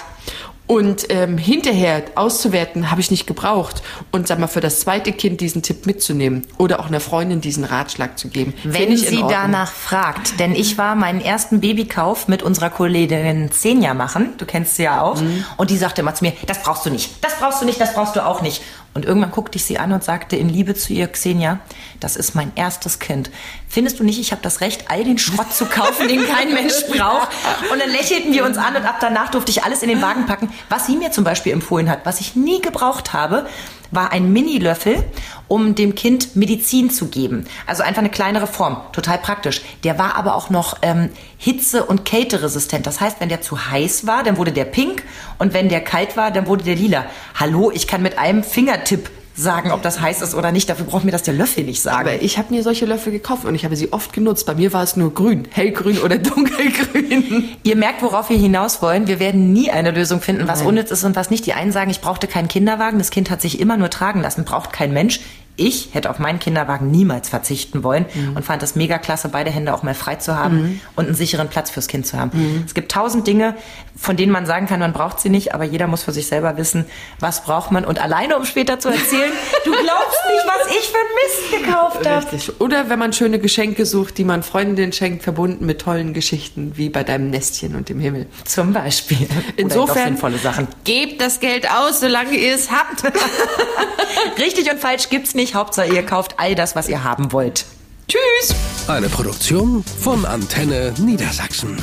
Und 0.70 1.06
ähm, 1.08 1.36
hinterher 1.36 2.04
auszuwerten, 2.14 2.92
habe 2.92 3.00
ich 3.00 3.10
nicht 3.10 3.26
gebraucht. 3.26 3.82
Und 4.12 4.28
sag 4.28 4.38
mal, 4.38 4.46
für 4.46 4.60
das 4.60 4.78
zweite 4.78 5.10
Kind 5.10 5.40
diesen 5.40 5.62
Tipp 5.62 5.84
mitzunehmen 5.84 6.46
oder 6.58 6.78
auch 6.78 6.86
einer 6.86 7.00
Freundin 7.00 7.40
diesen 7.40 7.64
Ratschlag 7.64 8.16
zu 8.16 8.28
geben. 8.28 8.54
Wenn 8.62 8.92
ich 8.92 9.00
sie 9.08 9.24
danach 9.28 9.72
fragt. 9.72 10.38
Denn 10.38 10.54
ich 10.54 10.78
war 10.78 10.94
meinen 10.94 11.20
ersten 11.20 11.58
Babykauf 11.58 12.28
mit 12.28 12.44
unserer 12.44 12.70
Kollegin 12.70 13.50
Xenia 13.50 13.94
machen. 13.94 14.34
Du 14.38 14.46
kennst 14.46 14.76
sie 14.76 14.84
ja 14.84 15.02
auch. 15.02 15.20
Mhm. 15.20 15.44
Und 15.56 15.70
die 15.70 15.76
sagte 15.76 16.02
immer 16.02 16.14
zu 16.14 16.22
mir, 16.22 16.34
das 16.46 16.62
brauchst 16.62 16.86
du 16.86 16.90
nicht. 16.90 17.16
Das 17.20 17.40
brauchst 17.40 17.60
du 17.60 17.66
nicht, 17.66 17.80
das 17.80 17.92
brauchst 17.92 18.14
du 18.14 18.24
auch 18.24 18.40
nicht. 18.40 18.62
Und 18.92 19.04
irgendwann 19.04 19.30
guckte 19.30 19.56
ich 19.56 19.64
sie 19.64 19.78
an 19.78 19.92
und 19.92 20.02
sagte 20.02 20.34
in 20.34 20.48
Liebe 20.48 20.74
zu 20.74 20.92
ihr, 20.92 21.06
Xenia, 21.06 21.60
das 22.00 22.16
ist 22.16 22.34
mein 22.34 22.50
erstes 22.56 22.98
Kind. 22.98 23.30
Findest 23.68 24.00
du 24.00 24.04
nicht, 24.04 24.18
ich 24.18 24.32
habe 24.32 24.42
das 24.42 24.60
Recht, 24.60 24.90
all 24.90 25.04
den 25.04 25.16
Schrott 25.16 25.52
zu 25.52 25.66
kaufen, 25.66 26.08
den 26.08 26.26
kein 26.26 26.52
Mensch 26.54 26.86
braucht? 26.88 27.28
Und 27.72 27.80
dann 27.80 27.90
lächelten 27.90 28.32
wir 28.32 28.44
uns 28.44 28.58
an 28.58 28.74
und 28.74 28.84
ab 28.84 28.96
danach 29.00 29.30
durfte 29.30 29.52
ich 29.52 29.62
alles 29.62 29.82
in 29.82 29.88
den 29.88 30.02
Wagen 30.02 30.26
packen. 30.26 30.52
Was 30.68 30.86
sie 30.86 30.96
mir 30.96 31.12
zum 31.12 31.22
Beispiel 31.22 31.52
empfohlen 31.52 31.88
hat, 31.88 32.00
was 32.04 32.20
ich 32.20 32.34
nie 32.34 32.60
gebraucht 32.60 33.12
habe, 33.12 33.46
war 33.90 34.12
ein 34.12 34.32
Mini-Löffel, 34.32 35.02
um 35.48 35.74
dem 35.74 35.94
Kind 35.94 36.36
Medizin 36.36 36.90
zu 36.90 37.08
geben. 37.08 37.46
Also 37.66 37.82
einfach 37.82 38.00
eine 38.00 38.10
kleinere 38.10 38.46
Form, 38.46 38.80
total 38.92 39.18
praktisch. 39.18 39.62
Der 39.84 39.98
war 39.98 40.16
aber 40.16 40.34
auch 40.34 40.50
noch 40.50 40.78
ähm, 40.82 41.10
hitze- 41.38 41.84
und 41.84 42.04
kälteresistent. 42.04 42.86
Das 42.86 43.00
heißt, 43.00 43.20
wenn 43.20 43.28
der 43.28 43.40
zu 43.40 43.70
heiß 43.70 44.06
war, 44.06 44.22
dann 44.22 44.36
wurde 44.36 44.52
der 44.52 44.64
pink 44.64 45.02
und 45.38 45.54
wenn 45.54 45.68
der 45.68 45.80
kalt 45.80 46.16
war, 46.16 46.30
dann 46.30 46.46
wurde 46.46 46.64
der 46.64 46.76
lila. 46.76 47.04
Hallo, 47.34 47.70
ich 47.72 47.86
kann 47.86 48.02
mit 48.02 48.18
einem 48.18 48.44
Fingertipp 48.44 49.10
sagen, 49.40 49.72
ob 49.72 49.82
das 49.82 50.00
heiß 50.00 50.22
ist 50.22 50.34
oder 50.34 50.52
nicht. 50.52 50.68
Dafür 50.68 50.86
braucht 50.86 51.04
mir 51.04 51.10
das 51.10 51.22
der 51.22 51.34
Löffel 51.34 51.64
nicht 51.64 51.82
sagen. 51.82 52.08
Aber 52.08 52.22
ich 52.22 52.38
habe 52.38 52.54
mir 52.54 52.62
solche 52.62 52.86
Löffel 52.86 53.12
gekauft 53.12 53.44
und 53.44 53.54
ich 53.54 53.64
habe 53.64 53.76
sie 53.76 53.92
oft 53.92 54.12
genutzt. 54.12 54.46
Bei 54.46 54.54
mir 54.54 54.72
war 54.72 54.82
es 54.82 54.96
nur 54.96 55.12
grün, 55.12 55.48
hellgrün 55.50 55.98
oder 55.98 56.18
dunkelgrün. 56.18 57.48
Ihr 57.62 57.76
merkt, 57.76 58.02
worauf 58.02 58.30
wir 58.30 58.38
hinaus 58.38 58.82
wollen. 58.82 59.06
Wir 59.06 59.18
werden 59.18 59.52
nie 59.52 59.70
eine 59.70 59.90
Lösung 59.90 60.20
finden, 60.20 60.48
was 60.48 60.62
unnütz 60.62 60.90
ist 60.90 61.04
und 61.04 61.16
was 61.16 61.30
nicht. 61.30 61.46
Die 61.46 61.54
einen 61.54 61.72
sagen, 61.72 61.90
ich 61.90 62.00
brauchte 62.00 62.26
keinen 62.26 62.48
Kinderwagen. 62.48 62.98
Das 62.98 63.10
Kind 63.10 63.30
hat 63.30 63.40
sich 63.40 63.60
immer 63.60 63.76
nur 63.76 63.90
tragen 63.90 64.20
lassen, 64.20 64.44
braucht 64.44 64.72
kein 64.72 64.92
Mensch. 64.92 65.20
Ich 65.60 65.90
hätte 65.92 66.08
auf 66.08 66.18
meinen 66.18 66.38
Kinderwagen 66.38 66.90
niemals 66.90 67.28
verzichten 67.28 67.84
wollen 67.84 68.06
und 68.34 68.44
fand 68.44 68.62
es 68.62 68.76
mega 68.76 68.96
klasse, 68.96 69.28
beide 69.28 69.50
Hände 69.50 69.74
auch 69.74 69.82
mal 69.82 69.94
frei 69.94 70.16
zu 70.16 70.36
haben 70.36 70.80
und 70.96 71.06
einen 71.06 71.14
sicheren 71.14 71.48
Platz 71.48 71.70
fürs 71.70 71.86
Kind 71.86 72.06
zu 72.06 72.18
haben. 72.18 72.64
Es 72.64 72.72
gibt 72.72 72.90
tausend 72.90 73.26
Dinge, 73.26 73.54
von 74.00 74.16
denen 74.16 74.32
man 74.32 74.46
sagen 74.46 74.66
kann, 74.66 74.80
man 74.80 74.94
braucht 74.94 75.20
sie 75.20 75.28
nicht, 75.28 75.54
aber 75.54 75.64
jeder 75.64 75.86
muss 75.86 76.02
für 76.02 76.12
sich 76.12 76.26
selber 76.26 76.56
wissen, 76.56 76.86
was 77.18 77.44
braucht 77.44 77.70
man. 77.70 77.84
Und 77.84 78.00
alleine, 78.00 78.36
um 78.38 78.46
später 78.46 78.78
zu 78.78 78.88
erzählen, 78.88 79.30
du 79.64 79.72
glaubst 79.72 80.18
nicht, 80.26 80.46
was 80.46 80.74
ich 80.74 80.88
für 80.88 80.96
einen 80.96 81.60
Mist 81.60 81.66
gekauft 81.66 82.08
habe. 82.08 82.32
Richtig. 82.32 82.60
Oder 82.60 82.88
wenn 82.88 82.98
man 82.98 83.12
schöne 83.12 83.38
Geschenke 83.38 83.84
sucht, 83.84 84.16
die 84.16 84.24
man 84.24 84.42
Freundinnen 84.42 84.94
schenkt, 84.94 85.22
verbunden 85.22 85.66
mit 85.66 85.82
tollen 85.82 86.14
Geschichten, 86.14 86.72
wie 86.76 86.88
bei 86.88 87.04
deinem 87.04 87.28
Nestchen 87.28 87.76
und 87.76 87.90
dem 87.90 88.00
Himmel. 88.00 88.26
Zum 88.44 88.72
Beispiel. 88.72 89.28
Insofern 89.56 90.04
sinnvolle 90.04 90.38
Sachen. 90.38 90.66
Gebt 90.84 91.20
das 91.20 91.40
Geld 91.40 91.70
aus, 91.70 92.00
solange 92.00 92.32
ihr 92.36 92.54
es 92.54 92.70
habt. 92.70 93.04
Richtig 94.38 94.70
und 94.70 94.80
falsch 94.80 95.10
gibt's 95.10 95.34
nicht. 95.50 95.54
Hauptsache, 95.54 95.88
ihr 95.88 96.04
kauft 96.04 96.34
all 96.38 96.54
das, 96.54 96.76
was 96.76 96.88
ihr 96.88 97.04
haben 97.04 97.32
wollt. 97.32 97.64
Tschüss. 98.08 98.54
Eine 98.88 99.08
Produktion 99.08 99.84
von 99.84 100.24
Antenne 100.24 100.92
Niedersachsen. 100.98 101.76